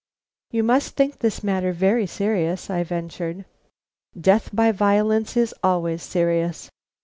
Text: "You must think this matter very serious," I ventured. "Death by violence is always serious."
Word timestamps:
"You 0.49 0.63
must 0.63 0.95
think 0.95 1.19
this 1.19 1.43
matter 1.43 1.71
very 1.73 2.07
serious," 2.07 2.71
I 2.71 2.81
ventured. 2.83 3.45
"Death 4.19 4.49
by 4.51 4.71
violence 4.71 5.37
is 5.37 5.53
always 5.63 6.01
serious." 6.01 6.71